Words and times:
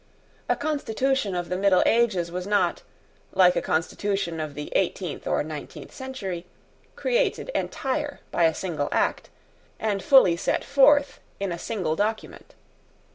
A 0.49 0.55
constitution 0.55 1.35
of 1.35 1.49
the 1.49 1.55
middle 1.55 1.83
ages 1.85 2.31
was 2.31 2.47
not, 2.47 2.81
like 3.33 3.55
a 3.55 3.61
constitution 3.61 4.39
of 4.39 4.55
the 4.55 4.73
eighteenth 4.75 5.27
or 5.27 5.43
nineteenth 5.43 5.91
century, 5.93 6.47
created 6.95 7.49
entire 7.53 8.19
by 8.31 8.45
a 8.45 8.55
single 8.55 8.89
act, 8.91 9.29
and 9.79 10.01
fully 10.01 10.35
set 10.35 10.63
forth 10.63 11.19
in 11.39 11.51
a 11.51 11.59
single 11.59 11.95
document. 11.95 12.55